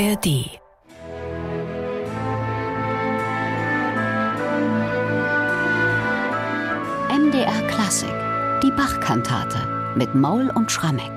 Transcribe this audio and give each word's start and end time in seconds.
ARD 0.00 0.60
MDR 7.10 7.66
Klassik, 7.66 8.08
die 8.62 8.70
Bachkantate 8.70 9.58
mit 9.96 10.14
Maul 10.14 10.52
und 10.54 10.70
Schrammeck. 10.70 11.10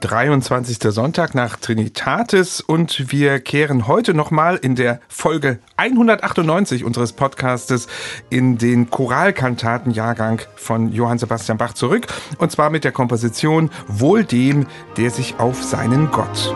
23. 0.00 0.78
Sonntag 0.92 1.36
nach 1.36 1.58
Trinitatis 1.58 2.60
und 2.60 3.12
wir 3.12 3.38
kehren 3.38 3.86
heute 3.86 4.14
nochmal 4.14 4.56
in 4.56 4.74
der 4.74 4.98
Folge 5.06 5.60
198 5.76 6.82
unseres 6.82 7.12
Podcastes 7.12 7.86
in 8.30 8.58
den 8.58 8.90
Choralkantatenjahrgang 8.90 10.42
von 10.56 10.90
Johann 10.90 11.18
Sebastian 11.18 11.56
Bach 11.56 11.74
zurück 11.74 12.08
und 12.38 12.50
zwar 12.50 12.70
mit 12.70 12.82
der 12.82 12.92
Komposition 12.92 13.70
Wohl 13.86 14.24
dem, 14.24 14.66
der 14.96 15.10
sich 15.10 15.38
auf 15.38 15.62
seinen 15.62 16.10
Gott 16.10 16.52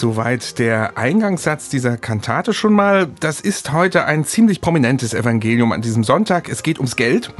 Soweit 0.00 0.58
der 0.58 0.96
Eingangssatz 0.96 1.68
dieser 1.68 1.98
Kantate 1.98 2.54
schon 2.54 2.72
mal. 2.72 3.06
Das 3.20 3.38
ist 3.38 3.70
heute 3.72 4.06
ein 4.06 4.24
ziemlich 4.24 4.62
prominentes 4.62 5.12
Evangelium 5.12 5.72
an 5.72 5.82
diesem 5.82 6.04
Sonntag. 6.04 6.48
Es 6.48 6.62
geht 6.62 6.78
ums 6.78 6.96
Geld 6.96 7.34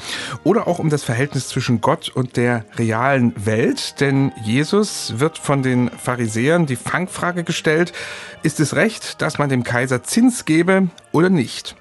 oder 0.44 0.68
auch 0.68 0.78
um 0.78 0.90
das 0.90 1.02
Verhältnis 1.02 1.48
zwischen 1.48 1.80
Gott 1.80 2.10
und 2.10 2.36
der 2.36 2.66
realen 2.76 3.32
Welt. 3.46 3.98
Denn 4.02 4.32
Jesus 4.44 5.14
wird 5.16 5.38
von 5.38 5.62
den 5.62 5.88
Pharisäern 5.88 6.66
die 6.66 6.76
Fangfrage 6.76 7.44
gestellt, 7.44 7.94
ist 8.42 8.60
es 8.60 8.76
recht, 8.76 9.22
dass 9.22 9.38
man 9.38 9.48
dem 9.48 9.64
Kaiser 9.64 10.02
Zins 10.02 10.44
gebe 10.44 10.88
oder 11.12 11.30
nicht? 11.30 11.76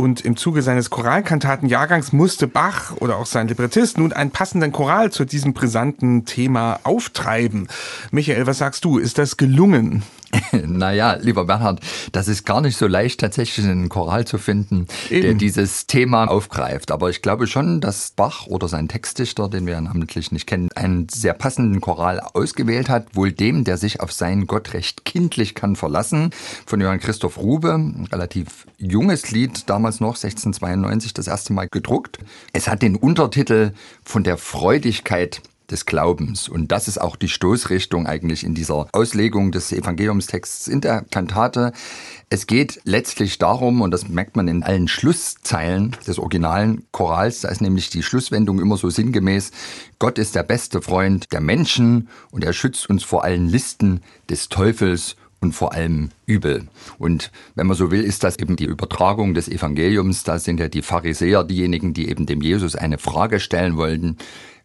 Und 0.00 0.22
im 0.22 0.38
Zuge 0.38 0.62
seines 0.62 0.88
Choralkantatenjahrgangs 0.88 2.14
musste 2.14 2.46
Bach 2.46 2.96
oder 3.00 3.18
auch 3.18 3.26
sein 3.26 3.48
Librettist 3.48 3.98
nun 3.98 4.14
einen 4.14 4.30
passenden 4.30 4.72
Choral 4.72 5.12
zu 5.12 5.26
diesem 5.26 5.52
brisanten 5.52 6.24
Thema 6.24 6.80
auftreiben. 6.84 7.68
Michael, 8.10 8.46
was 8.46 8.56
sagst 8.56 8.86
du? 8.86 8.96
Ist 8.96 9.18
das 9.18 9.36
gelungen? 9.36 10.02
Naja, 10.66 11.14
lieber 11.14 11.44
Bernhard, 11.44 11.80
das 12.12 12.28
ist 12.28 12.44
gar 12.44 12.60
nicht 12.60 12.76
so 12.76 12.86
leicht, 12.86 13.20
tatsächlich 13.20 13.66
einen 13.66 13.88
Choral 13.88 14.26
zu 14.26 14.38
finden, 14.38 14.86
Eben. 15.08 15.22
der 15.22 15.34
dieses 15.34 15.86
Thema 15.86 16.26
aufgreift. 16.26 16.90
Aber 16.90 17.10
ich 17.10 17.22
glaube 17.22 17.46
schon, 17.46 17.80
dass 17.80 18.12
Bach 18.12 18.46
oder 18.46 18.68
sein 18.68 18.88
Textdichter, 18.88 19.48
den 19.48 19.66
wir 19.66 19.74
ja 19.74 19.80
namentlich 19.80 20.32
nicht 20.32 20.46
kennen, 20.46 20.68
einen 20.74 21.08
sehr 21.08 21.34
passenden 21.34 21.80
Choral 21.80 22.20
ausgewählt 22.20 22.88
hat. 22.88 23.14
Wohl 23.16 23.32
dem, 23.32 23.64
der 23.64 23.76
sich 23.76 24.00
auf 24.00 24.12
seinen 24.12 24.46
Gott 24.46 24.72
recht 24.74 25.04
kindlich 25.04 25.54
kann 25.54 25.76
verlassen. 25.76 26.30
Von 26.66 26.80
Johann 26.80 27.00
Christoph 27.00 27.38
Rube, 27.38 27.74
ein 27.74 28.08
relativ 28.10 28.66
junges 28.78 29.30
Lied, 29.30 29.68
damals 29.68 30.00
noch 30.00 30.16
1692 30.16 31.14
das 31.14 31.26
erste 31.26 31.52
Mal 31.52 31.68
gedruckt. 31.70 32.18
Es 32.52 32.68
hat 32.68 32.82
den 32.82 32.96
Untertitel 32.96 33.72
von 34.04 34.24
der 34.24 34.36
Freudigkeit 34.36 35.42
des 35.70 35.86
Glaubens. 35.86 36.48
Und 36.48 36.72
das 36.72 36.88
ist 36.88 37.00
auch 37.00 37.16
die 37.16 37.28
Stoßrichtung 37.28 38.06
eigentlich 38.06 38.44
in 38.44 38.54
dieser 38.54 38.88
Auslegung 38.92 39.52
des 39.52 39.72
Evangeliumstexts 39.72 40.68
in 40.68 40.80
der 40.80 41.02
Kantate. 41.10 41.72
Es 42.28 42.46
geht 42.46 42.80
letztlich 42.84 43.38
darum, 43.38 43.80
und 43.80 43.90
das 43.90 44.08
merkt 44.08 44.36
man 44.36 44.48
in 44.48 44.62
allen 44.62 44.88
Schlusszeilen 44.88 45.96
des 46.06 46.18
originalen 46.18 46.84
Chorals, 46.92 47.40
da 47.40 47.48
ist 47.48 47.60
nämlich 47.60 47.90
die 47.90 48.02
Schlusswendung 48.02 48.60
immer 48.60 48.76
so 48.76 48.90
sinngemäß, 48.90 49.50
Gott 49.98 50.18
ist 50.18 50.34
der 50.34 50.42
beste 50.42 50.82
Freund 50.82 51.32
der 51.32 51.40
Menschen 51.40 52.08
und 52.30 52.44
er 52.44 52.52
schützt 52.52 52.88
uns 52.88 53.02
vor 53.02 53.24
allen 53.24 53.48
Listen 53.48 54.00
des 54.28 54.48
Teufels 54.48 55.16
und 55.40 55.52
vor 55.52 55.72
allem 55.72 56.10
übel. 56.26 56.68
Und 56.98 57.30
wenn 57.54 57.66
man 57.66 57.76
so 57.76 57.90
will, 57.90 58.04
ist 58.04 58.24
das 58.24 58.38
eben 58.38 58.56
die 58.56 58.66
Übertragung 58.66 59.34
des 59.34 59.48
Evangeliums. 59.48 60.22
Da 60.22 60.38
sind 60.38 60.60
ja 60.60 60.68
die 60.68 60.82
Pharisäer 60.82 61.44
diejenigen, 61.44 61.94
die 61.94 62.08
eben 62.08 62.26
dem 62.26 62.42
Jesus 62.42 62.76
eine 62.76 62.98
Frage 62.98 63.40
stellen 63.40 63.76
wollten 63.76 64.18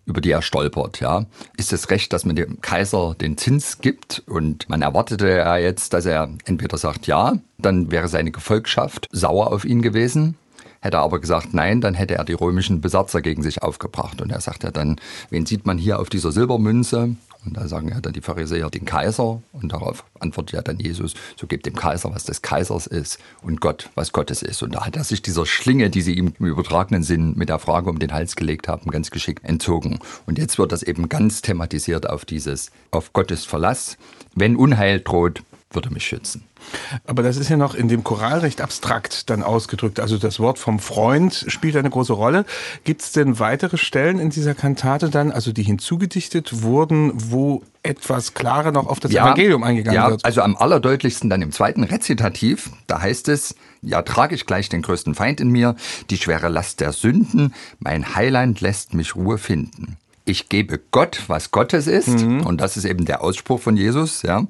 über 0.05 0.21
die 0.21 0.31
er 0.31 0.41
stolpert. 0.41 0.99
Ja, 0.99 1.25
ist 1.57 1.73
es 1.73 1.89
recht, 1.89 2.13
dass 2.13 2.25
man 2.25 2.35
dem 2.35 2.61
Kaiser 2.61 3.15
den 3.19 3.37
Zins 3.37 3.79
gibt 3.79 4.23
und 4.27 4.69
man 4.69 4.81
erwartete 4.81 5.27
ja 5.29 5.57
jetzt, 5.57 5.93
dass 5.93 6.05
er 6.05 6.29
entweder 6.45 6.77
sagt 6.77 7.07
ja, 7.07 7.39
dann 7.57 7.91
wäre 7.91 8.07
seine 8.07 8.31
Gefolgschaft 8.31 9.07
sauer 9.11 9.51
auf 9.51 9.65
ihn 9.65 9.81
gewesen. 9.81 10.35
Hätte 10.81 10.97
er 10.97 11.03
aber 11.03 11.19
gesagt 11.19 11.53
nein, 11.53 11.81
dann 11.81 11.95
hätte 11.95 12.15
er 12.15 12.25
die 12.25 12.33
römischen 12.33 12.79
Besatzer 12.79 13.21
gegen 13.21 13.41
sich 13.41 13.63
aufgebracht. 13.63 14.21
Und 14.21 14.31
er 14.31 14.39
sagt 14.39 14.63
ja 14.63 14.71
dann, 14.71 14.97
wen 15.31 15.45
sieht 15.47 15.65
man 15.65 15.79
hier 15.79 15.99
auf 15.99 16.09
dieser 16.09 16.31
Silbermünze? 16.31 17.15
Und 17.45 17.57
da 17.57 17.67
sagen 17.67 17.89
ja 17.89 18.01
dann 18.01 18.13
die 18.13 18.21
Pharisäer 18.21 18.69
den 18.69 18.85
Kaiser. 18.85 19.41
Und 19.53 19.71
darauf 19.71 20.03
antwortet 20.19 20.55
ja 20.55 20.61
dann 20.61 20.79
Jesus, 20.79 21.13
so 21.35 21.47
gebt 21.47 21.65
dem 21.65 21.75
Kaiser, 21.75 22.11
was 22.13 22.23
des 22.23 22.41
Kaisers 22.41 22.87
ist 22.87 23.19
und 23.41 23.61
Gott, 23.61 23.89
was 23.95 24.11
Gottes 24.11 24.41
ist. 24.41 24.63
Und 24.63 24.75
da 24.75 24.85
hat 24.85 24.95
er 24.95 25.03
sich 25.03 25.21
dieser 25.21 25.45
Schlinge, 25.45 25.89
die 25.89 26.01
sie 26.01 26.13
ihm 26.13 26.33
im 26.39 26.45
übertragenen 26.45 27.03
Sinn 27.03 27.33
mit 27.35 27.49
der 27.49 27.59
Frage 27.59 27.89
um 27.89 27.99
den 27.99 28.13
Hals 28.13 28.35
gelegt 28.35 28.67
haben, 28.67 28.89
ganz 28.89 29.11
geschickt 29.11 29.43
entzogen. 29.45 29.99
Und 30.25 30.37
jetzt 30.37 30.57
wird 30.57 30.71
das 30.71 30.83
eben 30.83 31.09
ganz 31.09 31.41
thematisiert 31.41 32.09
auf 32.09 32.25
dieses, 32.25 32.71
auf 32.91 33.13
Gottes 33.13 33.45
Verlass. 33.45 33.97
Wenn 34.35 34.55
Unheil 34.55 34.99
droht, 34.99 35.43
würde 35.75 35.91
mich 35.91 36.05
schützen. 36.05 36.43
Aber 37.05 37.21
das 37.23 37.37
ist 37.37 37.49
ja 37.49 37.57
noch 37.57 37.75
in 37.75 37.87
dem 37.87 38.03
Choral 38.03 38.39
recht 38.39 38.61
abstrakt 38.61 39.29
dann 39.29 39.43
ausgedrückt. 39.43 39.99
Also 39.99 40.17
das 40.17 40.39
Wort 40.39 40.57
vom 40.57 40.79
Freund 40.79 41.45
spielt 41.47 41.75
eine 41.75 41.89
große 41.89 42.13
Rolle. 42.13 42.45
Gibt 42.83 43.01
es 43.01 43.11
denn 43.11 43.39
weitere 43.39 43.77
Stellen 43.77 44.19
in 44.19 44.29
dieser 44.29 44.55
Kantate 44.55 45.09
dann, 45.09 45.31
also 45.31 45.51
die 45.51 45.63
hinzugedichtet 45.63 46.63
wurden, 46.63 47.11
wo 47.13 47.63
etwas 47.83 48.33
klarer 48.33 48.71
noch 48.71 48.87
auf 48.87 48.99
das 48.99 49.11
ja, 49.11 49.25
Evangelium 49.25 49.63
eingegangen 49.63 49.95
ja, 49.95 50.09
wird? 50.09 50.25
Also 50.25 50.41
am 50.41 50.55
allerdeutlichsten 50.55 51.29
dann 51.29 51.41
im 51.41 51.51
zweiten 51.51 51.83
Rezitativ, 51.83 52.71
da 52.87 53.01
heißt 53.01 53.29
es, 53.29 53.55
ja, 53.81 54.01
trage 54.01 54.35
ich 54.35 54.45
gleich 54.45 54.69
den 54.69 54.81
größten 54.81 55.15
Feind 55.15 55.39
in 55.39 55.49
mir, 55.49 55.75
die 56.09 56.17
schwere 56.17 56.49
Last 56.49 56.79
der 56.79 56.91
Sünden, 56.91 57.53
mein 57.79 58.15
Heiland 58.15 58.61
lässt 58.61 58.93
mich 58.93 59.15
Ruhe 59.15 59.37
finden. 59.37 59.97
Ich 60.25 60.49
gebe 60.49 60.79
Gott, 60.89 61.21
was 61.27 61.51
Gottes 61.51 61.85
ist, 61.85 62.07
mhm. 62.07 62.41
und 62.41 62.59
das 62.59 62.77
ist 62.77 62.85
eben 62.85 63.05
der 63.05 63.21
Ausspruch 63.21 63.61
von 63.61 63.77
Jesus, 63.77 64.23
ja. 64.23 64.47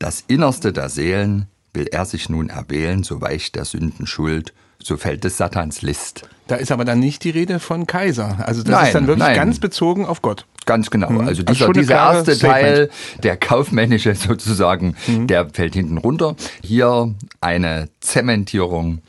Das 0.00 0.24
Innerste 0.26 0.72
der 0.72 0.88
Seelen 0.88 1.46
will 1.74 1.86
er 1.92 2.06
sich 2.06 2.30
nun 2.30 2.48
erwählen, 2.48 3.02
so 3.02 3.20
weicht 3.20 3.54
der 3.54 3.66
Sünden 3.66 4.06
Schuld, 4.06 4.54
so 4.82 4.96
fällt 4.96 5.26
es 5.26 5.36
Satans 5.36 5.82
List. 5.82 6.22
Da 6.46 6.56
ist 6.56 6.72
aber 6.72 6.86
dann 6.86 7.00
nicht 7.00 7.22
die 7.22 7.28
Rede 7.28 7.60
von 7.60 7.86
Kaiser. 7.86 8.38
Also 8.46 8.62
das 8.62 8.72
nein, 8.72 8.86
ist 8.86 8.94
dann 8.94 9.06
wirklich 9.06 9.28
nein. 9.28 9.36
ganz 9.36 9.58
bezogen 9.58 10.06
auf 10.06 10.22
Gott. 10.22 10.46
Ganz 10.64 10.90
genau. 10.90 11.10
Mhm. 11.10 11.28
Also 11.28 11.42
dieser, 11.42 11.66
also 11.66 11.72
dieser 11.78 11.94
erste 11.96 12.34
Statement. 12.34 12.62
Teil, 12.62 12.90
der 13.22 13.36
kaufmännische 13.36 14.14
sozusagen, 14.16 14.96
mhm. 15.06 15.26
der 15.26 15.50
fällt 15.50 15.74
hinten 15.74 15.98
runter. 15.98 16.34
Hier 16.62 17.14
eine 17.42 17.90
Zementierung 18.00 19.02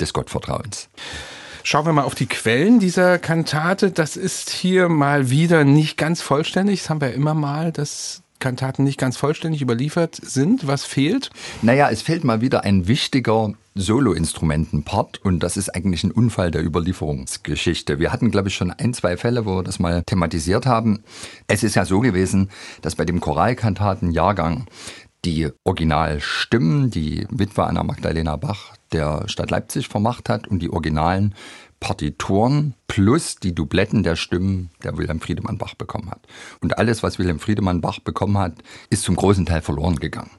des 0.00 0.12
Gottvertrauens. 0.12 0.88
Schauen 1.64 1.86
wir 1.86 1.92
mal 1.92 2.04
auf 2.04 2.14
die 2.14 2.26
Quellen 2.26 2.78
dieser 2.78 3.18
Kantate. 3.18 3.90
Das 3.90 4.16
ist 4.16 4.50
hier 4.50 4.88
mal 4.88 5.28
wieder 5.28 5.64
nicht 5.64 5.96
ganz 5.96 6.22
vollständig. 6.22 6.82
Das 6.82 6.90
haben 6.90 7.00
wir 7.00 7.12
immer 7.12 7.34
mal, 7.34 7.72
dass 7.72 8.22
Kantaten 8.38 8.84
nicht 8.84 8.98
ganz 8.98 9.16
vollständig 9.16 9.62
überliefert 9.62 10.16
sind. 10.16 10.66
Was 10.66 10.84
fehlt? 10.84 11.30
Naja, 11.62 11.90
es 11.90 12.02
fehlt 12.02 12.24
mal 12.24 12.40
wieder 12.40 12.64
ein 12.64 12.88
wichtiger 12.88 13.52
Solo-Instrumenten-Part 13.74 15.24
und 15.24 15.40
das 15.40 15.56
ist 15.56 15.74
eigentlich 15.74 16.02
ein 16.04 16.10
Unfall 16.10 16.50
der 16.50 16.64
Überlieferungsgeschichte. 16.64 17.98
Wir 17.98 18.12
hatten, 18.12 18.30
glaube 18.30 18.48
ich, 18.48 18.54
schon 18.54 18.70
ein, 18.70 18.94
zwei 18.94 19.16
Fälle, 19.16 19.44
wo 19.44 19.56
wir 19.56 19.62
das 19.62 19.78
mal 19.78 20.02
thematisiert 20.06 20.66
haben. 20.66 21.04
Es 21.46 21.62
ist 21.62 21.74
ja 21.74 21.84
so 21.84 22.00
gewesen, 22.00 22.50
dass 22.82 22.94
bei 22.94 23.04
dem 23.04 23.20
Choralkantaten-Jahrgang 23.20 24.66
die 25.24 25.50
Originalstimmen, 25.64 26.90
die 26.90 27.26
Witwe 27.30 27.64
Anna 27.64 27.82
Magdalena 27.82 28.36
Bach 28.36 28.74
der 28.92 29.24
Stadt 29.26 29.50
Leipzig 29.50 29.88
vermacht 29.88 30.28
hat 30.28 30.46
und 30.46 30.60
die 30.60 30.70
originalen 30.70 31.34
Partituren 31.80 32.74
plus 32.88 33.36
die 33.36 33.54
Dubletten 33.54 34.02
der 34.02 34.16
Stimmen, 34.16 34.70
der 34.82 34.96
Wilhelm 34.96 35.20
Friedemann 35.20 35.58
Bach 35.58 35.74
bekommen 35.74 36.10
hat. 36.10 36.26
Und 36.60 36.78
alles, 36.78 37.02
was 37.02 37.18
Wilhelm 37.18 37.38
Friedemann 37.38 37.80
Bach 37.80 38.00
bekommen 38.00 38.38
hat, 38.38 38.54
ist 38.90 39.02
zum 39.02 39.16
großen 39.16 39.46
Teil 39.46 39.62
verloren 39.62 39.96
gegangen. 39.96 40.30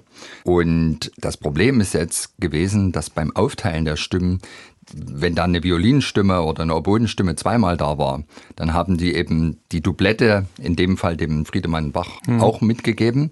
Und 0.44 1.12
das 1.18 1.38
Problem 1.38 1.80
ist 1.80 1.94
jetzt 1.94 2.40
gewesen, 2.40 2.92
dass 2.92 3.12
beim 3.12 3.36
Aufteilen 3.36 3.86
der 3.86 3.98
Stimmen 3.98 4.40
wenn 4.94 5.36
da 5.36 5.44
eine 5.44 5.64
Violinstimme 5.64 6.44
oder 6.44 6.64
eine 6.64 6.76
Oboenstimme 6.76 7.36
zweimal 7.36 7.78
da 7.78 7.98
war, 7.98 8.24
dann 8.56 8.74
haben 8.74 8.98
die 8.98 9.16
eben 9.16 9.60
die 9.72 9.82
Dublette, 9.82 10.46
in 10.62 10.76
dem 10.76 10.98
Fall 10.98 11.18
dem 11.18 11.46
Friedemann 11.46 11.92
Bach, 11.92 12.22
mhm. 12.26 12.42
auch 12.42 12.62
mitgegeben. 12.62 13.32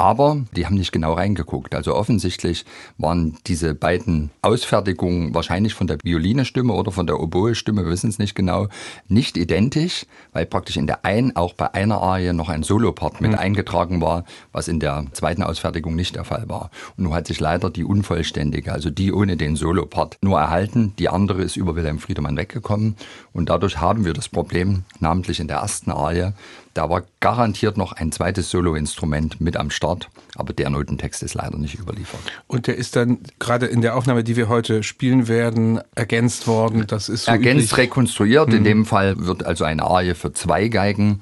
Aber 0.00 0.38
die 0.56 0.64
haben 0.64 0.76
nicht 0.76 0.92
genau 0.92 1.12
reingeguckt. 1.12 1.74
Also 1.74 1.94
offensichtlich 1.94 2.64
waren 2.96 3.36
diese 3.46 3.74
beiden 3.74 4.30
Ausfertigungen 4.40 5.34
wahrscheinlich 5.34 5.74
von 5.74 5.88
der 5.88 5.98
Violinestimme 6.02 6.72
oder 6.72 6.90
von 6.90 7.06
der 7.06 7.20
Oboe-Stimme, 7.20 7.84
wir 7.84 7.90
wissen 7.90 8.08
es 8.08 8.18
nicht 8.18 8.34
genau, 8.34 8.68
nicht 9.08 9.36
identisch, 9.36 10.06
weil 10.32 10.46
praktisch 10.46 10.78
in 10.78 10.86
der 10.86 11.04
einen 11.04 11.36
auch 11.36 11.52
bei 11.52 11.74
einer 11.74 12.00
Arie 12.00 12.32
noch 12.32 12.48
ein 12.48 12.62
Solopart 12.62 13.20
mit 13.20 13.32
mhm. 13.32 13.38
eingetragen 13.38 14.00
war, 14.00 14.24
was 14.52 14.68
in 14.68 14.80
der 14.80 15.04
zweiten 15.12 15.42
Ausfertigung 15.42 15.94
nicht 15.96 16.16
der 16.16 16.24
Fall 16.24 16.48
war. 16.48 16.70
Und 16.96 17.04
nun 17.04 17.12
hat 17.12 17.26
sich 17.26 17.38
leider 17.38 17.68
die 17.68 17.84
unvollständige, 17.84 18.72
also 18.72 18.88
die 18.88 19.12
ohne 19.12 19.36
den 19.36 19.54
Solopart, 19.54 20.16
nur 20.22 20.40
erhalten. 20.40 20.94
Die 20.98 21.10
andere 21.10 21.42
ist 21.42 21.56
über 21.56 21.76
Wilhelm 21.76 21.98
Friedemann 21.98 22.38
weggekommen. 22.38 22.96
Und 23.34 23.50
dadurch 23.50 23.82
haben 23.82 24.06
wir 24.06 24.14
das 24.14 24.30
Problem, 24.30 24.84
namentlich 24.98 25.40
in 25.40 25.48
der 25.48 25.58
ersten 25.58 25.90
Arie, 25.90 26.32
da 26.74 26.88
war 26.88 27.02
garantiert 27.20 27.76
noch 27.76 27.92
ein 27.92 28.12
zweites 28.12 28.50
Soloinstrument 28.50 29.40
mit 29.40 29.56
am 29.56 29.70
Start, 29.70 30.08
aber 30.36 30.52
der 30.52 30.70
Notentext 30.70 31.22
ist 31.22 31.34
leider 31.34 31.58
nicht 31.58 31.78
überliefert. 31.78 32.20
Und 32.46 32.66
der 32.66 32.76
ist 32.76 32.96
dann 32.96 33.18
gerade 33.38 33.66
in 33.66 33.80
der 33.80 33.96
Aufnahme, 33.96 34.24
die 34.24 34.36
wir 34.36 34.48
heute 34.48 34.82
spielen 34.82 35.28
werden, 35.28 35.80
ergänzt 35.94 36.46
worden. 36.46 36.86
Das 36.86 37.08
ist 37.08 37.24
so 37.24 37.32
ergänzt, 37.32 37.72
üblich. 37.72 37.78
rekonstruiert. 37.78 38.48
Mhm. 38.48 38.56
In 38.56 38.64
dem 38.64 38.86
Fall 38.86 39.14
wird 39.18 39.44
also 39.44 39.64
eine 39.64 39.82
Arie 39.82 40.14
für 40.14 40.32
zwei 40.32 40.68
Geigen 40.68 41.20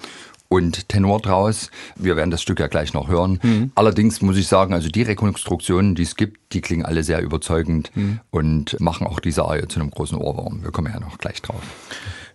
und 0.48 0.88
Tenor 0.88 1.20
draus. 1.20 1.70
Wir 1.96 2.16
werden 2.16 2.30
das 2.30 2.42
Stück 2.42 2.60
ja 2.60 2.66
gleich 2.66 2.94
noch 2.94 3.08
hören. 3.08 3.38
Mhm. 3.42 3.72
Allerdings 3.74 4.20
muss 4.22 4.36
ich 4.36 4.48
sagen, 4.48 4.72
also 4.74 4.88
die 4.88 5.02
Rekonstruktionen, 5.02 5.94
die 5.94 6.02
es 6.02 6.16
gibt, 6.16 6.52
die 6.52 6.60
klingen 6.60 6.84
alle 6.84 7.04
sehr 7.04 7.20
überzeugend 7.22 7.90
mhm. 7.94 8.20
und 8.30 8.80
machen 8.80 9.06
auch 9.06 9.20
diese 9.20 9.44
Arie 9.44 9.68
zu 9.68 9.80
einem 9.80 9.90
großen 9.90 10.18
Ohrwurm. 10.18 10.62
Wir 10.62 10.72
kommen 10.72 10.92
ja 10.92 11.00
noch 11.00 11.18
gleich 11.18 11.42
drauf. 11.42 11.62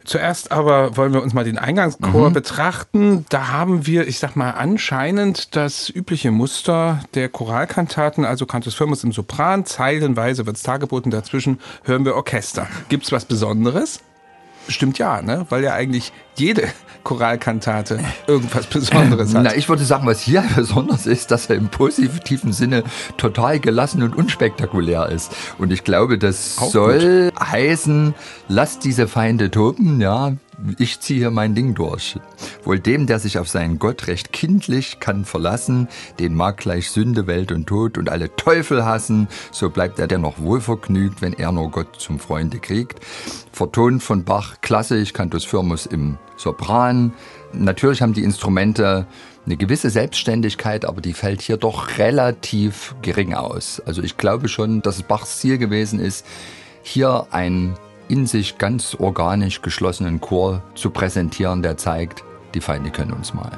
Zuerst 0.06 0.52
aber 0.52 0.98
wollen 0.98 1.14
wir 1.14 1.22
uns 1.24 1.34
mal 1.34 1.44
den 1.44 1.58
Eingangschor 1.58 2.30
mhm. 2.30 2.34
betrachten. 2.34 3.26
Da 3.30 3.50
haben 3.50 3.86
wir, 3.86 4.08
ich 4.08 4.20
sag 4.20 4.36
mal, 4.36 4.52
anscheinend 4.52 5.56
das 5.56 5.90
übliche 5.90 6.32
Muster 6.32 7.00
der 7.14 7.30
Choralkantaten, 7.30 8.26
also 8.26 8.46
Cantus 8.46 8.76
Firmus 8.76 9.04
im 9.04 9.12
Sopran, 9.12 9.66
zeilenweise 9.66 10.46
wird 10.46 10.58
es 10.58 10.64
dargeboten, 10.64 11.12
dazwischen 11.12 11.60
hören 11.84 12.06
wir 12.06 12.16
Orchester. 12.16 12.68
Gibt's 12.90 13.12
was 13.12 13.26
Besonderes? 13.26 14.02
Stimmt 14.68 14.98
ja, 14.98 15.22
ne? 15.22 15.46
Weil 15.50 15.64
ja 15.64 15.74
eigentlich 15.74 16.14
jede 16.36 16.68
Choralkantate 17.04 18.00
irgendwas 18.28 18.66
Besonderes 18.68 19.36
hat. 19.36 19.44
Na, 19.44 19.56
ich 19.56 19.68
würde 19.68 19.84
sagen, 19.84 20.06
was 20.08 20.22
hier 20.22 20.44
besonders 20.56 21.06
ist, 21.06 21.32
dass 21.32 21.50
er 21.50 21.58
im 21.58 21.68
positiven 21.68 22.54
Sinne 22.54 22.84
total 23.18 23.60
gelassen 23.60 24.04
und 24.04 24.16
unspektakulär 24.16 25.10
ist. 25.10 25.32
Und 25.58 25.72
ich 25.72 25.84
glaube, 25.84 26.18
das 26.18 26.58
Auch 26.60 26.72
soll 26.72 27.32
gut. 27.32 27.52
heißen, 27.52 28.14
lasst 28.48 28.86
diese 28.86 29.08
Feinde 29.08 29.52
toben, 29.52 30.00
ja, 30.00 30.34
ich 30.78 31.00
ziehe 31.00 31.20
hier 31.20 31.32
mein 31.32 31.56
Ding 31.56 31.74
durch. 31.74 32.20
Wohl 32.64 32.80
dem, 32.80 33.08
der 33.08 33.20
sich 33.20 33.38
auf 33.38 33.50
seinen 33.50 33.80
Gott 33.80 34.08
recht 34.08 34.32
kindlich 34.32 35.00
kann 35.00 35.26
verlassen, 35.26 35.88
den 36.20 36.36
mag 36.36 36.58
gleich 36.58 36.92
Sünde, 36.92 37.28
Welt 37.28 37.52
und 37.52 37.68
Tod 37.68 37.98
und 37.98 38.10
alle 38.10 38.36
Teufel 38.36 38.86
hassen, 38.86 39.28
so 39.52 39.70
bleibt 39.70 40.00
er 40.00 40.08
dennoch 40.08 40.40
wohlvergnügt, 40.40 41.22
wenn 41.22 41.34
er 41.34 41.52
nur 41.52 41.72
Gott 41.72 42.00
zum 42.00 42.20
Freunde 42.20 42.60
kriegt. 42.60 43.00
Vertont 43.52 44.04
von 44.04 44.24
Bach, 44.24 44.56
klassisch, 44.62 45.14
Cantus 45.14 45.46
Firmus 45.46 45.86
im 45.86 46.18
Sopran. 46.38 47.14
Natürlich 47.54 48.02
haben 48.02 48.14
die 48.14 48.24
Instrumente 48.24 49.06
eine 49.46 49.58
gewisse 49.58 49.90
Selbstständigkeit, 49.90 50.86
aber 50.86 51.02
die 51.02 51.14
fällt 51.14 51.42
hier 51.42 51.58
doch 51.58 51.98
relativ 51.98 52.96
gering 53.02 53.34
aus. 53.34 53.82
Also 53.86 54.02
ich 54.02 54.18
glaube 54.18 54.48
schon, 54.48 54.82
dass 54.82 54.98
es 54.98 55.04
Bachs 55.04 55.40
Ziel 55.40 55.58
gewesen 55.58 56.00
ist, 56.00 56.26
hier 56.82 57.28
ein 57.32 57.76
in 58.08 58.26
sich 58.26 58.58
ganz 58.58 58.96
organisch 59.00 59.62
geschlossenen 59.62 60.22
Chor 60.22 60.62
zu 60.76 60.90
präsentieren, 60.90 61.62
der 61.62 61.78
zeigt, 61.78 62.24
die 62.54 62.62
Feinde 62.62 62.92
können 62.92 63.14
uns 63.14 63.34
mal. 63.34 63.52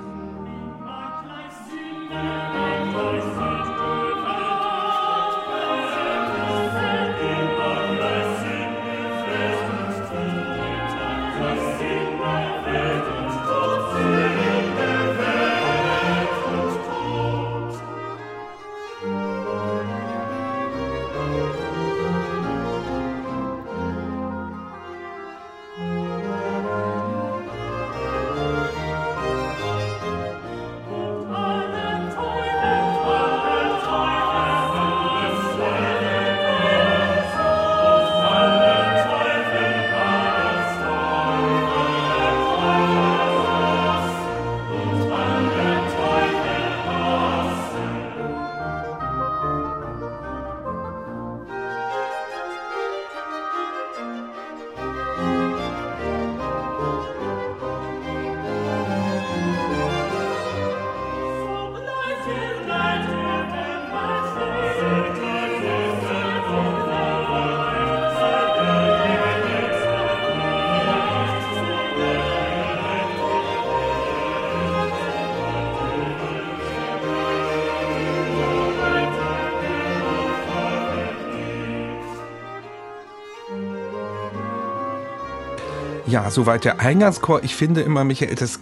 Ja, 86.16 86.32
soweit 86.32 86.64
der 86.64 86.80
Eingangschor. 86.80 87.44
Ich 87.44 87.58
finde 87.58 87.82
immer, 87.82 88.06
Michael, 88.06 88.36
das 88.36 88.62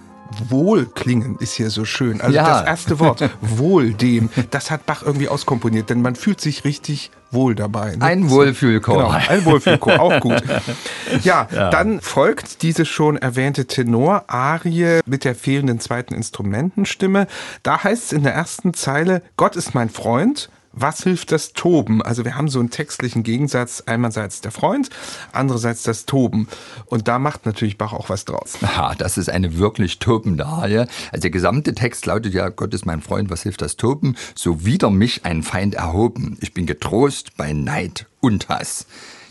Wohlklingen 0.50 1.38
ist 1.38 1.54
hier 1.54 1.70
so 1.70 1.86
schön. 1.86 2.20
Also 2.20 2.36
ja. 2.36 2.50
das 2.50 2.66
erste 2.66 3.00
Wort, 3.00 3.30
wohl 3.42 3.94
dem, 3.94 4.32
das 4.50 4.72
hat 4.72 4.88
Bach 4.88 5.04
irgendwie 5.04 5.30
auskomponiert, 5.30 5.92
denn 5.92 6.02
man 6.02 6.16
fühlt 6.16 6.42
sich 6.42 6.66
richtig 6.66 7.12
wohl 7.30 7.54
dabei. 7.54 7.96
Ne? 7.96 8.04
Ein 8.04 8.32
Wohlfühlchor. 8.32 8.96
Genau, 8.96 9.10
ein 9.12 9.46
Wohlfühlchor, 9.46 10.00
auch 10.00 10.20
gut. 10.20 10.42
Ja, 11.22 11.48
ja, 11.52 11.70
dann 11.70 12.02
folgt 12.02 12.64
diese 12.64 12.86
schon 12.86 13.18
erwähnte 13.18 13.68
Tenor-Arie 13.68 15.02
mit 15.06 15.24
der 15.24 15.36
fehlenden 15.36 15.80
zweiten 15.80 16.16
Instrumentenstimme. 16.16 17.28
Da 17.62 17.84
heißt 17.84 18.06
es 18.06 18.14
in 18.14 18.24
der 18.24 18.34
ersten 18.34 18.74
Zeile, 18.74 19.22
Gott 19.38 19.56
ist 19.56 19.76
mein 19.76 19.90
Freund, 19.90 20.50
was 20.74 21.04
hilft 21.04 21.32
das 21.32 21.54
Toben? 21.54 22.02
Also 22.02 22.26
wir 22.26 22.36
haben 22.36 22.50
so 22.50 22.60
einen 22.60 22.72
textlichen 22.72 23.24
Gegensatz, 23.24 23.84
einerseits 23.86 24.42
der 24.42 24.52
Freund, 24.52 24.90
andererseits 25.32 25.84
das 25.84 26.06
Toben. 26.06 26.48
Und 26.88 27.08
da 27.08 27.20
macht 27.20 27.46
natürlich 27.46 27.78
Bach 27.78 27.94
auch 27.94 28.10
was 28.10 28.26
draus. 28.26 28.58
Ja, 28.74 28.96
das 28.96 29.20
ist 29.20 29.30
eine 29.30 29.60
wirklich 29.60 30.00
tobende 30.00 30.48
Arie. 30.48 30.88
Also 31.12 31.22
der 31.22 31.30
gesamte 31.30 31.76
Text 31.76 32.08
lautet 32.08 32.34
ja, 32.34 32.50
Gott 32.50 32.74
ist 32.74 32.88
mein 32.88 33.02
Freund, 33.02 33.30
was 33.30 33.44
hilft 33.44 33.62
das 33.62 33.78
Toben? 33.78 34.16
So 34.34 34.66
wider 34.66 34.90
mich 34.90 35.26
ein 35.26 35.44
Feind 35.44 35.76
erhoben. 35.76 36.38
Ich 36.42 36.56
bin 36.56 36.66
getrost 36.66 37.38
bei 37.38 37.54
Neid 37.54 38.08
und 38.20 38.50
Hass. 38.50 38.88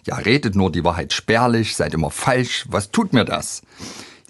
Ja, 0.06 0.14
redet 0.16 0.54
nur 0.54 0.70
die 0.70 0.84
Wahrheit 0.84 1.12
spärlich, 1.12 1.74
seid 1.74 1.92
immer 1.92 2.10
falsch, 2.10 2.66
was 2.68 2.92
tut 2.92 3.12
mir 3.12 3.24
das? 3.24 3.62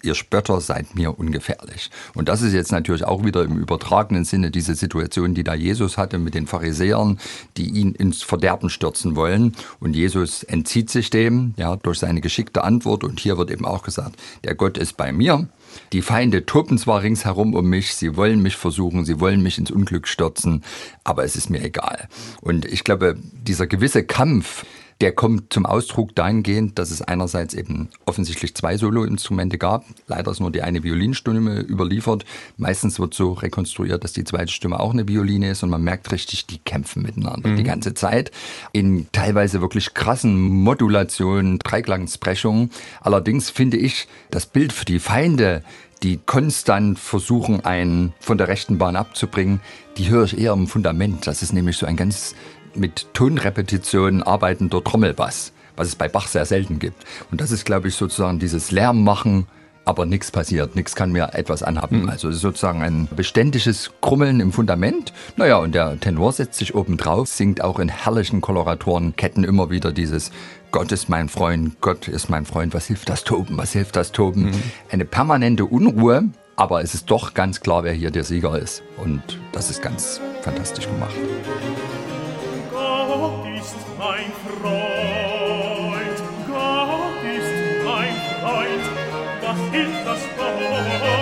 Ihr 0.03 0.15
Spötter 0.15 0.61
seid 0.61 0.95
mir 0.95 1.17
ungefährlich. 1.17 1.89
Und 2.13 2.29
das 2.29 2.41
ist 2.41 2.53
jetzt 2.53 2.71
natürlich 2.71 3.03
auch 3.05 3.23
wieder 3.23 3.43
im 3.43 3.57
übertragenen 3.57 4.25
Sinne 4.25 4.51
diese 4.51 4.75
Situation, 4.75 5.33
die 5.33 5.43
da 5.43 5.53
Jesus 5.53 5.97
hatte 5.97 6.19
mit 6.19 6.35
den 6.35 6.47
Pharisäern, 6.47 7.19
die 7.57 7.69
ihn 7.69 7.93
ins 7.93 8.21
Verderben 8.21 8.69
stürzen 8.69 9.15
wollen. 9.15 9.55
Und 9.79 9.95
Jesus 9.95 10.43
entzieht 10.43 10.89
sich 10.89 11.09
dem, 11.09 11.53
ja, 11.57 11.75
durch 11.77 11.99
seine 11.99 12.21
geschickte 12.21 12.63
Antwort. 12.63 13.03
Und 13.03 13.19
hier 13.19 13.37
wird 13.37 13.51
eben 13.51 13.65
auch 13.65 13.83
gesagt, 13.83 14.15
der 14.43 14.55
Gott 14.55 14.77
ist 14.77 14.97
bei 14.97 15.11
mir. 15.11 15.47
Die 15.91 16.01
Feinde 16.01 16.45
toben 16.45 16.77
zwar 16.77 17.01
ringsherum 17.01 17.55
um 17.55 17.67
mich, 17.67 17.95
sie 17.95 18.15
wollen 18.15 18.41
mich 18.41 18.55
versuchen, 18.55 19.05
sie 19.05 19.19
wollen 19.19 19.41
mich 19.41 19.57
ins 19.57 19.71
Unglück 19.71 20.07
stürzen, 20.07 20.63
aber 21.03 21.23
es 21.23 21.35
ist 21.35 21.49
mir 21.49 21.63
egal. 21.63 22.07
Und 22.41 22.65
ich 22.65 22.83
glaube, 22.83 23.15
dieser 23.33 23.65
gewisse 23.65 24.03
Kampf, 24.03 24.65
der 25.03 25.11
kommt 25.11 25.51
zum 25.51 25.65
Ausdruck 25.65 26.15
dahingehend, 26.15 26.79
dass 26.79 26.89
es 26.89 27.01
einerseits 27.01 27.53
eben 27.53 27.89
offensichtlich 28.05 28.55
zwei 28.55 28.77
Soloinstrumente 28.77 29.57
gab. 29.57 29.83
Leider 30.07 30.31
ist 30.31 30.39
nur 30.39 30.49
die 30.49 30.61
eine 30.61 30.81
Violinstimme 30.81 31.59
überliefert. 31.59 32.23
Meistens 32.55 33.01
wird 33.01 33.13
so 33.13 33.33
rekonstruiert, 33.33 34.01
dass 34.05 34.13
die 34.13 34.23
zweite 34.23 34.53
Stimme 34.53 34.79
auch 34.79 34.93
eine 34.93 35.05
Violine 35.05 35.49
ist 35.49 35.61
und 35.61 35.71
man 35.71 35.83
merkt 35.83 36.09
richtig, 36.13 36.47
die 36.47 36.57
kämpfen 36.57 37.03
miteinander 37.03 37.49
mhm. 37.49 37.57
die 37.57 37.63
ganze 37.63 37.93
Zeit 37.93 38.31
in 38.71 39.07
teilweise 39.11 39.59
wirklich 39.59 39.93
krassen 39.93 40.39
Modulationen, 40.39 41.59
Dreiklangsprechungen. 41.59 42.71
Allerdings 43.01 43.49
finde 43.49 43.75
ich 43.75 44.07
das 44.31 44.45
Bild 44.45 44.71
für 44.71 44.85
die 44.85 44.99
Feinde, 44.99 45.63
die 46.01 46.17
konstant 46.25 46.97
versuchen, 46.97 47.65
einen 47.65 48.13
von 48.21 48.37
der 48.37 48.47
rechten 48.47 48.77
Bahn 48.77 48.95
abzubringen, 48.95 49.59
die 49.97 50.09
höre 50.09 50.23
ich 50.23 50.37
eher 50.37 50.53
im 50.53 50.67
Fundament. 50.67 51.27
Das 51.27 51.41
ist 51.41 51.51
nämlich 51.51 51.75
so 51.75 51.85
ein 51.85 51.97
ganz 51.97 52.35
mit 52.75 53.13
Tonrepetitionen 53.13 54.23
arbeitender 54.23 54.83
Trommelbass, 54.83 55.53
was 55.75 55.87
es 55.87 55.95
bei 55.95 56.07
Bach 56.07 56.27
sehr 56.27 56.45
selten 56.45 56.79
gibt. 56.79 57.03
Und 57.31 57.41
das 57.41 57.51
ist, 57.51 57.65
glaube 57.65 57.87
ich, 57.87 57.95
sozusagen 57.95 58.39
dieses 58.39 58.71
Lärmmachen, 58.71 59.47
aber 59.85 60.05
nichts 60.05 60.31
passiert, 60.31 60.75
nichts 60.75 60.95
kann 60.95 61.11
mir 61.11 61.33
etwas 61.33 61.61
anhaben. 61.61 62.03
Mhm. 62.03 62.09
Also 62.09 62.31
sozusagen 62.31 62.81
ein 62.81 63.07
beständiges 63.15 63.91
Krummeln 64.01 64.39
im 64.39 64.53
Fundament. 64.53 65.13
Naja, 65.35 65.57
und 65.57 65.75
der 65.75 65.99
Tenor 65.99 66.31
setzt 66.31 66.59
sich 66.59 66.73
oben 66.73 66.97
drauf, 66.97 67.27
singt 67.27 67.61
auch 67.61 67.79
in 67.79 67.89
herrlichen 67.89 68.41
Koloratorenketten 68.41 69.43
immer 69.43 69.69
wieder 69.69 69.91
dieses 69.91 70.31
Gott 70.71 70.91
ist 70.91 71.07
mein 71.07 71.29
Freund, 71.29 71.79
Gott 71.81 72.07
ist 72.07 72.29
mein 72.29 72.47
Freund, 72.47 72.73
was 72.73 72.87
hilft 72.87 73.07
das 73.07 73.23
Toben, 73.23 73.57
was 73.57 73.73
hilft 73.73 73.95
das 73.95 74.11
Toben? 74.11 74.45
Mhm. 74.45 74.63
Eine 74.89 75.05
permanente 75.05 75.65
Unruhe, 75.65 76.29
aber 76.55 76.81
es 76.81 76.95
ist 76.95 77.11
doch 77.11 77.35
ganz 77.35 77.61
klar, 77.61 77.83
wer 77.83 77.93
hier 77.93 78.09
der 78.09 78.23
Sieger 78.23 78.57
ist. 78.57 78.81
Und 78.97 79.21
das 79.51 79.69
ist 79.69 79.83
ganz 79.83 80.19
fantastisch 80.41 80.87
gemacht. 80.87 81.13
mein 84.03 84.31
Freund, 84.43 86.17
Gott 86.47 87.23
ist 87.23 87.53
mein 87.85 88.15
Freund, 88.41 88.85
was 89.41 89.59
hilft 89.71 90.05
das 90.05 90.21
Wort? 90.37 91.12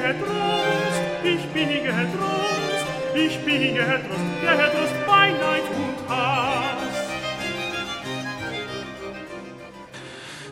Getrost, 0.00 1.02
ich 1.24 1.46
bin 1.48 1.68
getrost, 1.68 2.86
ich 3.14 3.38
bin 3.44 3.74
getrost, 3.74 4.20
getrost 4.40 5.06
bei 5.06 5.30
Neid 5.30 5.62
und 5.74 6.08
Hass. 6.08 6.85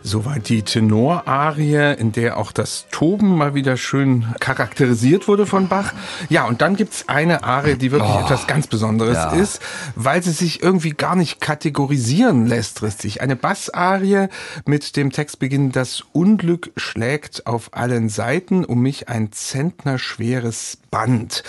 Soweit 0.06 0.50
die 0.50 0.61
Tenorarie, 0.61 1.94
in 1.99 2.12
der 2.12 2.37
auch 2.37 2.52
das 2.52 2.84
Toben 2.90 3.38
mal 3.38 3.54
wieder 3.54 3.78
schön 3.78 4.26
charakterisiert 4.38 5.28
wurde 5.28 5.46
von 5.46 5.68
Bach. 5.68 5.94
Ja, 6.28 6.44
und 6.44 6.61
dann 6.61 6.76
gibt's 6.76 7.08
eine 7.08 7.42
Arie, 7.42 7.76
die 7.76 7.90
wirklich 7.90 8.12
oh, 8.14 8.20
etwas 8.20 8.46
ganz 8.46 8.66
Besonderes 8.66 9.16
ja. 9.16 9.30
ist, 9.30 9.62
weil 9.94 10.23
sie 10.23 10.32
sich 10.32 10.62
irgendwie 10.62 10.90
gar 10.90 11.16
nicht 11.16 11.40
kategorisieren 11.40 12.46
lässt, 12.46 12.82
richtig. 12.82 13.23
Eine 13.23 13.34
Bassarie 13.34 14.28
mit 14.66 14.94
dem 14.96 15.11
Textbeginn 15.11 15.73
Das 15.73 16.04
Unglück 16.12 16.70
schlägt 16.76 17.46
auf 17.46 17.70
allen 17.73 18.11
Seiten, 18.11 18.66
um 18.66 18.82
mich 18.82 19.08
ein 19.08 19.32
Zentner 19.32 19.99
schweres 19.99 20.76
Band. 20.90 21.44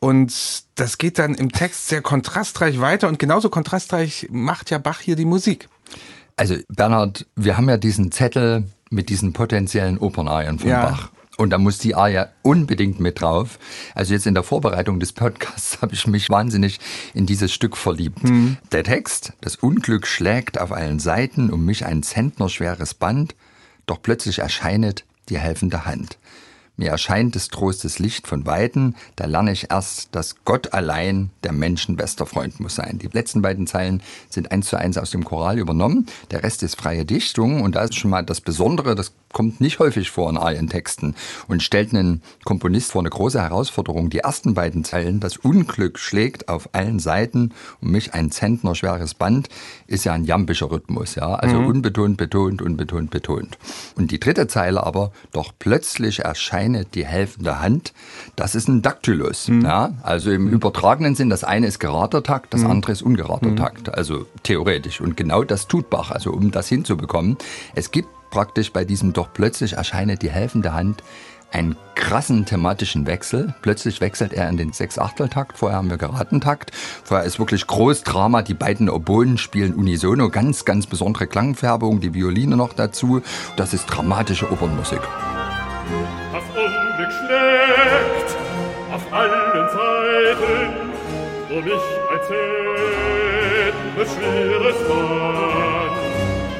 Und 0.00 0.64
das 0.74 0.98
geht 0.98 1.20
dann 1.20 1.36
im 1.36 1.52
Text 1.52 1.86
sehr 1.86 2.02
kontrastreich 2.02 2.80
weiter 2.80 3.06
und 3.06 3.20
genauso 3.20 3.50
kontrastreich 3.50 4.26
macht 4.32 4.70
ja 4.70 4.78
Bach 4.78 4.98
hier 4.98 5.14
die 5.14 5.26
Musik. 5.26 5.68
Also 6.36 6.56
Bernhard, 6.68 7.26
wir 7.36 7.56
haben 7.56 7.68
ja 7.68 7.76
diesen 7.76 8.12
Zettel 8.12 8.64
mit 8.90 9.08
diesen 9.08 9.32
potenziellen 9.32 9.98
Opernarien 9.98 10.58
von 10.58 10.70
ja. 10.70 10.86
Bach. 10.86 11.10
Und 11.36 11.50
da 11.50 11.58
muss 11.58 11.78
die 11.78 11.96
Aria 11.96 12.28
unbedingt 12.42 13.00
mit 13.00 13.20
drauf. 13.20 13.58
Also 13.94 14.14
jetzt 14.14 14.26
in 14.26 14.34
der 14.34 14.44
Vorbereitung 14.44 15.00
des 15.00 15.12
Podcasts 15.12 15.78
habe 15.82 15.94
ich 15.94 16.06
mich 16.06 16.30
wahnsinnig 16.30 16.78
in 17.12 17.26
dieses 17.26 17.52
Stück 17.52 17.76
verliebt. 17.76 18.22
Mhm. 18.22 18.56
Der 18.70 18.84
Text, 18.84 19.32
das 19.40 19.56
Unglück 19.56 20.06
schlägt 20.06 20.60
auf 20.60 20.70
allen 20.70 21.00
Seiten 21.00 21.50
um 21.50 21.64
mich 21.64 21.86
ein 21.86 22.02
zentnerschweres 22.02 22.94
Band, 22.94 23.34
doch 23.86 24.00
plötzlich 24.00 24.38
erscheinet 24.38 25.04
die 25.28 25.38
helfende 25.38 25.84
Hand. 25.84 26.18
Mir 26.76 26.90
erscheint 26.90 27.36
des 27.36 27.48
Trostes 27.48 28.00
Licht 28.00 28.26
von 28.26 28.46
Weiten, 28.46 28.96
da 29.14 29.26
lerne 29.26 29.52
ich 29.52 29.70
erst, 29.70 30.08
dass 30.12 30.44
Gott 30.44 30.72
allein 30.74 31.30
der 31.44 31.52
Menschen 31.52 31.94
bester 31.96 32.26
Freund 32.26 32.58
muss 32.58 32.74
sein. 32.74 32.98
Die 32.98 33.06
letzten 33.06 33.42
beiden 33.42 33.68
Zeilen 33.68 34.02
sind 34.28 34.50
eins 34.50 34.68
zu 34.68 34.76
eins 34.76 34.98
aus 34.98 35.10
dem 35.10 35.24
Choral 35.24 35.58
übernommen. 35.58 36.06
Der 36.32 36.42
Rest 36.42 36.64
ist 36.64 36.76
freie 36.76 37.04
Dichtung 37.04 37.62
und 37.62 37.76
da 37.76 37.84
ist 37.84 37.94
schon 37.94 38.10
mal 38.10 38.24
das 38.24 38.40
Besondere, 38.40 38.96
das 38.96 39.12
kommt 39.34 39.60
nicht 39.60 39.80
häufig 39.80 40.10
vor 40.10 40.30
in 40.30 40.38
Arientexten 40.38 41.14
und 41.48 41.62
stellt 41.62 41.92
einen 41.92 42.22
Komponist 42.44 42.92
vor 42.92 43.02
eine 43.02 43.10
große 43.10 43.42
Herausforderung. 43.42 44.08
Die 44.08 44.20
ersten 44.20 44.54
beiden 44.54 44.84
Zeilen, 44.84 45.20
das 45.20 45.36
Unglück 45.36 45.98
schlägt 45.98 46.48
auf 46.48 46.70
allen 46.72 47.00
Seiten 47.00 47.52
und 47.82 47.90
mich 47.90 48.14
ein 48.14 48.30
Zentner 48.30 48.74
schweres 48.74 49.12
Band, 49.12 49.48
ist 49.86 50.04
ja 50.04 50.14
ein 50.14 50.24
jampischer 50.24 50.70
Rhythmus, 50.70 51.16
ja, 51.16 51.34
also 51.34 51.60
mhm. 51.60 51.66
unbetont, 51.66 52.16
betont, 52.16 52.62
unbetont, 52.62 53.10
betont. 53.10 53.58
Und 53.96 54.10
die 54.10 54.20
dritte 54.20 54.46
Zeile 54.46 54.84
aber, 54.84 55.12
doch 55.32 55.52
plötzlich 55.58 56.20
erscheinet 56.20 56.94
die 56.94 57.04
helfende 57.04 57.60
Hand, 57.60 57.92
das 58.36 58.54
ist 58.54 58.68
ein 58.68 58.80
Daktylus, 58.80 59.48
mhm. 59.48 59.62
ja, 59.62 59.94
also 60.02 60.30
im 60.30 60.48
übertragenen 60.48 61.16
Sinn, 61.16 61.28
das 61.28 61.44
eine 61.44 61.66
ist 61.66 61.80
gerader 61.80 62.22
Takt, 62.22 62.54
das 62.54 62.62
mhm. 62.62 62.70
andere 62.70 62.92
ist 62.92 63.02
ungerader 63.02 63.48
mhm. 63.48 63.56
Takt, 63.56 63.92
also 63.92 64.26
theoretisch. 64.44 65.00
Und 65.00 65.16
genau 65.16 65.42
das 65.42 65.66
tut 65.66 65.90
Bach, 65.90 66.12
also 66.12 66.30
um 66.30 66.52
das 66.52 66.68
hinzubekommen. 66.68 67.36
Es 67.74 67.90
gibt 67.90 68.08
praktisch 68.34 68.72
bei 68.72 68.84
diesem 68.84 69.12
doch 69.12 69.28
plötzlich 69.32 69.74
erscheine 69.74 70.16
die 70.16 70.28
helfende 70.28 70.72
Hand 70.72 71.04
einen 71.52 71.76
krassen 71.94 72.44
thematischen 72.44 73.06
Wechsel. 73.06 73.54
Plötzlich 73.62 74.00
wechselt 74.00 74.32
er 74.32 74.48
in 74.48 74.56
den 74.56 74.72
Sechs-Achtel-Takt. 74.72 75.56
Vorher 75.56 75.78
haben 75.78 75.88
wir 75.88 75.98
geraten 75.98 76.40
Takt. 76.40 76.72
Vorher 76.74 77.24
ist 77.24 77.38
wirklich 77.38 77.64
groß 77.64 78.02
Drama. 78.02 78.42
Die 78.42 78.54
beiden 78.54 78.90
Oboen 78.90 79.38
spielen 79.38 79.72
unisono. 79.72 80.30
Ganz, 80.30 80.64
ganz 80.64 80.88
besondere 80.88 81.28
Klangfärbung. 81.28 82.00
Die 82.00 82.12
Violine 82.12 82.56
noch 82.56 82.72
dazu. 82.72 83.22
Das 83.56 83.72
ist 83.72 83.86
dramatische 83.86 84.50
Opernmusik. 84.50 85.00
Das 86.32 86.42
Unglück 86.56 87.12
schlägt 87.12 88.36
auf 88.92 89.12
allen 89.12 89.68
Seiten 89.68 90.90
um 91.56 91.64
mich 91.64 91.72
ein 91.72 92.20
Zehn 92.26 92.64
schweres 94.04 94.88
Mal 94.88 95.73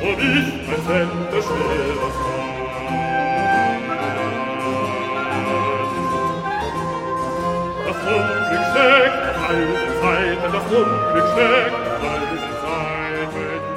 ob 0.05 0.19
ich 0.19 0.53
mein 0.69 0.83
Sender 0.87 1.43
schwerer 1.43 2.11
Das 7.87 7.97
Unglück 8.13 8.65
steckt 8.71 9.23
auf 9.31 9.49
allen 9.49 9.75
Seiten, 10.03 10.53
das 10.53 10.67
Unglück 10.73 11.29
steckt 11.33 11.75
auf 11.75 12.03
allen 12.03 12.39
Seiten. 12.63 13.75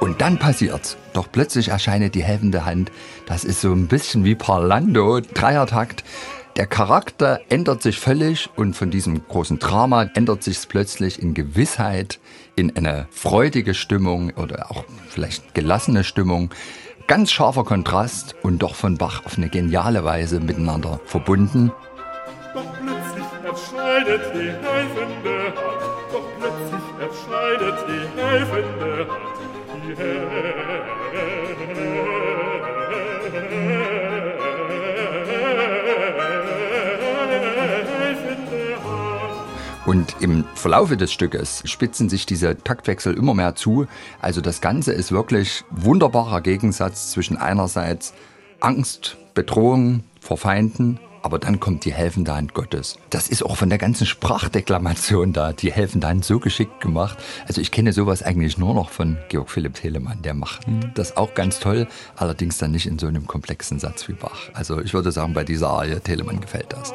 Und 0.00 0.20
dann 0.20 0.38
passiert's. 0.38 0.96
Doch 1.12 1.26
plötzlich 1.30 1.68
erscheint 1.68 2.14
die 2.14 2.22
helfende 2.22 2.64
Hand. 2.64 2.92
Das 3.26 3.44
ist 3.44 3.60
so 3.60 3.72
ein 3.72 3.88
bisschen 3.88 4.24
wie 4.24 4.36
Parlando, 4.36 5.20
Dreiertakt. 5.20 6.04
Der 6.58 6.66
Charakter 6.66 7.40
ändert 7.50 7.84
sich 7.84 8.00
völlig 8.00 8.50
und 8.56 8.74
von 8.74 8.90
diesem 8.90 9.24
großen 9.28 9.60
Drama 9.60 10.10
ändert 10.14 10.42
sich 10.42 10.56
es 10.56 10.66
plötzlich 10.66 11.22
in 11.22 11.32
Gewissheit, 11.32 12.18
in 12.56 12.76
eine 12.76 13.06
freudige 13.12 13.74
Stimmung 13.74 14.30
oder 14.30 14.68
auch 14.72 14.84
vielleicht 15.08 15.54
gelassene 15.54 16.02
Stimmung. 16.02 16.50
Ganz 17.06 17.30
scharfer 17.30 17.62
Kontrast 17.62 18.34
und 18.42 18.58
doch 18.58 18.74
von 18.74 18.98
Bach 18.98 19.24
auf 19.24 19.38
eine 19.38 19.50
geniale 19.50 20.02
Weise 20.02 20.40
miteinander 20.40 20.98
verbunden. 21.04 21.70
Doch 22.52 22.64
plötzlich 22.82 23.24
erscheidet 23.44 24.22
die 24.34 24.50
helfende 24.50 25.44
Hand, 25.54 25.84
doch 26.12 26.26
plötzlich 26.40 26.82
erscheidet 26.98 27.78
die 27.86 28.20
helfende 28.20 29.06
Hand, 29.06 29.38
die 29.86 30.97
Und 39.88 40.16
im 40.20 40.44
Verlaufe 40.54 40.98
des 40.98 41.10
Stückes 41.10 41.62
spitzen 41.64 42.10
sich 42.10 42.26
diese 42.26 42.58
Taktwechsel 42.62 43.14
immer 43.14 43.32
mehr 43.32 43.54
zu. 43.54 43.86
Also 44.20 44.42
das 44.42 44.60
Ganze 44.60 44.92
ist 44.92 45.12
wirklich 45.12 45.64
wunderbarer 45.70 46.42
Gegensatz 46.42 47.10
zwischen 47.10 47.38
einerseits 47.38 48.12
Angst, 48.60 49.16
Bedrohung 49.32 50.04
vor 50.20 50.36
Feinden 50.36 51.00
Aber 51.22 51.38
dann 51.38 51.58
kommt 51.58 51.86
die 51.86 51.92
helfende 51.92 52.34
Hand 52.34 52.52
Gottes. 52.52 52.98
Das 53.08 53.28
ist 53.28 53.42
auch 53.42 53.56
von 53.56 53.70
der 53.70 53.78
ganzen 53.78 54.06
Sprachdeklamation 54.06 55.32
da, 55.32 55.54
die 55.54 55.72
helfende 55.72 56.06
Hand 56.06 56.24
so 56.26 56.38
geschickt 56.38 56.82
gemacht. 56.82 57.16
Also 57.46 57.62
ich 57.62 57.70
kenne 57.70 57.94
sowas 57.94 58.22
eigentlich 58.22 58.58
nur 58.58 58.74
noch 58.74 58.90
von 58.90 59.16
Georg 59.30 59.48
Philipp 59.48 59.74
Telemann. 59.74 60.20
Der 60.20 60.34
macht 60.34 60.68
mhm. 60.68 60.92
das 60.94 61.16
auch 61.16 61.32
ganz 61.32 61.60
toll, 61.60 61.88
allerdings 62.14 62.58
dann 62.58 62.72
nicht 62.72 62.86
in 62.86 62.98
so 62.98 63.06
einem 63.06 63.26
komplexen 63.26 63.78
Satz 63.78 64.06
wie 64.06 64.12
Bach. 64.12 64.50
Also 64.52 64.82
ich 64.82 64.92
würde 64.92 65.12
sagen, 65.12 65.32
bei 65.32 65.44
dieser 65.44 65.70
Arie 65.70 65.98
Telemann 66.00 66.40
gefällt 66.40 66.74
das. 66.74 66.92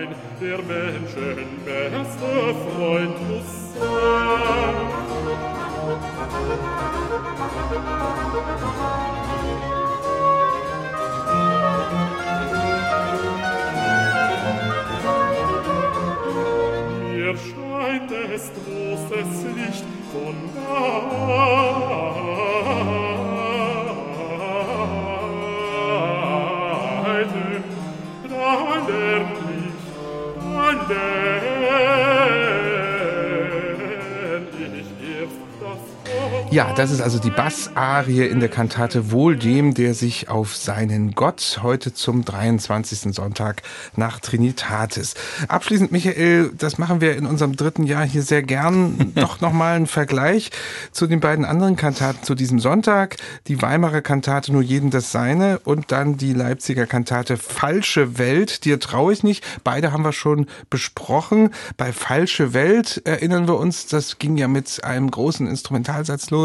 Allein 0.00 0.14
der 0.40 0.58
Menschen 0.62 1.46
bester 1.62 2.54
Freund 2.74 3.28
muss 3.28 3.74
sein. 3.74 5.00
des 18.10 18.50
großes 18.54 19.32
Licht 19.54 19.84
von 20.12 20.36
weitem, 20.54 22.29
da 30.90 31.29
Ja, 36.52 36.72
das 36.74 36.90
ist 36.90 37.00
also 37.00 37.20
die 37.20 37.30
Bassarie 37.30 38.26
in 38.26 38.40
der 38.40 38.48
Kantate 38.48 39.12
Wohl 39.12 39.36
dem, 39.36 39.72
der 39.72 39.94
sich 39.94 40.28
auf 40.28 40.56
seinen 40.56 41.12
Gott 41.12 41.60
heute 41.62 41.94
zum 41.94 42.24
23. 42.24 43.14
Sonntag 43.14 43.62
nach 43.94 44.18
Trinitatis. 44.18 45.14
Abschließend, 45.46 45.92
Michael, 45.92 46.50
das 46.58 46.76
machen 46.76 47.00
wir 47.00 47.16
in 47.16 47.26
unserem 47.26 47.54
dritten 47.54 47.84
Jahr 47.84 48.04
hier 48.04 48.22
sehr 48.22 48.42
gern. 48.42 49.12
Doch 49.14 49.40
nochmal 49.40 49.76
ein 49.76 49.86
Vergleich 49.86 50.50
zu 50.90 51.06
den 51.06 51.20
beiden 51.20 51.44
anderen 51.44 51.76
Kantaten 51.76 52.24
zu 52.24 52.34
diesem 52.34 52.58
Sonntag. 52.58 53.18
Die 53.46 53.62
Weimarer 53.62 54.02
Kantate 54.02 54.52
Nur 54.52 54.62
jeden 54.62 54.90
das 54.90 55.12
Seine 55.12 55.60
und 55.60 55.92
dann 55.92 56.16
die 56.16 56.32
Leipziger 56.32 56.86
Kantate 56.86 57.36
Falsche 57.36 58.18
Welt. 58.18 58.64
Dir 58.64 58.80
traue 58.80 59.12
ich 59.12 59.22
nicht. 59.22 59.44
Beide 59.62 59.92
haben 59.92 60.04
wir 60.04 60.12
schon 60.12 60.46
besprochen. 60.68 61.50
Bei 61.76 61.92
Falsche 61.92 62.54
Welt 62.54 63.02
erinnern 63.04 63.46
wir 63.46 63.56
uns, 63.56 63.86
das 63.86 64.18
ging 64.18 64.36
ja 64.36 64.48
mit 64.48 64.82
einem 64.82 65.12
großen 65.12 65.46
Instrumentalsatz 65.46 66.30
los, 66.30 66.39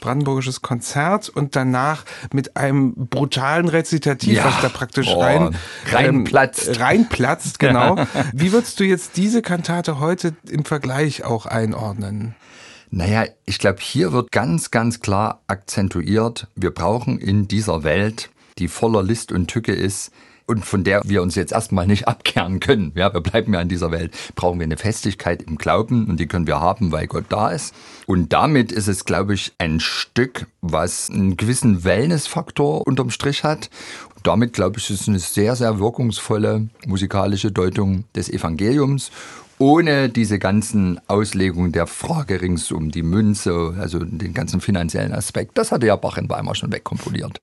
brandenburgisches 0.00 0.62
Konzert 0.62 1.28
und 1.28 1.56
danach 1.56 2.04
mit 2.32 2.56
einem 2.56 2.94
brutalen 2.94 3.68
Rezitativ, 3.68 4.36
ja. 4.36 4.44
was 4.44 4.60
da 4.60 4.68
praktisch 4.68 5.08
oh, 5.08 5.20
rein 5.20 5.56
reinplatzt. 5.90 6.68
Ähm, 6.68 6.74
reinplatzt, 6.74 7.58
genau. 7.58 7.96
Wie 8.32 8.52
würdest 8.52 8.80
du 8.80 8.84
jetzt 8.84 9.16
diese 9.16 9.42
Kantate 9.42 10.00
heute 10.00 10.34
im 10.48 10.64
Vergleich 10.64 11.24
auch 11.24 11.46
einordnen? 11.46 12.34
Naja, 12.90 13.24
ich 13.46 13.58
glaube, 13.58 13.78
hier 13.80 14.12
wird 14.12 14.32
ganz, 14.32 14.70
ganz 14.70 15.00
klar 15.00 15.42
akzentuiert, 15.46 16.48
wir 16.56 16.72
brauchen 16.72 17.18
in 17.18 17.46
dieser 17.46 17.84
Welt, 17.84 18.30
die 18.58 18.66
voller 18.66 19.02
List 19.02 19.30
und 19.30 19.46
Tücke 19.46 19.72
ist, 19.72 20.10
und 20.50 20.66
von 20.66 20.82
der 20.82 21.02
wir 21.04 21.22
uns 21.22 21.36
jetzt 21.36 21.52
erstmal 21.52 21.86
nicht 21.86 22.08
abkehren 22.08 22.58
können. 22.58 22.92
Ja, 22.96 23.14
wir 23.14 23.20
bleiben 23.20 23.54
ja 23.54 23.60
in 23.60 23.68
dieser 23.68 23.92
Welt. 23.92 24.12
Brauchen 24.34 24.58
wir 24.58 24.64
eine 24.64 24.76
Festigkeit 24.76 25.42
im 25.42 25.56
Glauben 25.56 26.06
und 26.08 26.18
die 26.18 26.26
können 26.26 26.48
wir 26.48 26.60
haben, 26.60 26.90
weil 26.90 27.06
Gott 27.06 27.26
da 27.28 27.50
ist. 27.50 27.72
Und 28.06 28.32
damit 28.32 28.72
ist 28.72 28.88
es, 28.88 29.04
glaube 29.04 29.34
ich, 29.34 29.52
ein 29.58 29.78
Stück, 29.78 30.48
was 30.60 31.08
einen 31.08 31.36
gewissen 31.36 31.84
Wellnessfaktor 31.84 32.84
unterm 32.84 33.10
Strich 33.10 33.44
hat. 33.44 33.70
Und 34.16 34.26
damit, 34.26 34.52
glaube 34.52 34.78
ich, 34.78 34.90
ist 34.90 35.02
es 35.02 35.08
eine 35.08 35.20
sehr, 35.20 35.54
sehr 35.54 35.78
wirkungsvolle 35.78 36.68
musikalische 36.84 37.52
Deutung 37.52 38.04
des 38.16 38.28
Evangeliums 38.28 39.12
ohne 39.58 40.08
diese 40.08 40.38
ganzen 40.38 40.98
Auslegungen 41.06 41.70
der 41.70 41.86
Frage 41.86 42.40
rings 42.40 42.72
um 42.72 42.90
die 42.90 43.02
Münze, 43.02 43.74
also 43.78 43.98
den 43.98 44.32
ganzen 44.32 44.62
finanziellen 44.62 45.12
Aspekt. 45.12 45.58
Das 45.58 45.70
hatte 45.70 45.86
ja 45.86 45.96
Bach 45.96 46.16
in 46.16 46.30
Weimar 46.30 46.54
schon 46.54 46.72
wegkomponiert. 46.72 47.40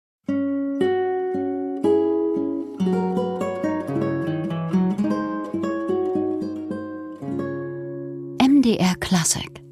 MDR 8.67 8.99
Classic. 8.99 9.66